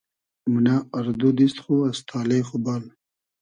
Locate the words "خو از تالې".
1.63-2.39